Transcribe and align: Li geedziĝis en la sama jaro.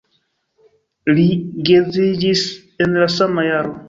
Li 1.19 1.25
geedziĝis 1.67 2.41
en 2.87 2.97
la 3.03 3.09
sama 3.17 3.45
jaro. 3.49 3.77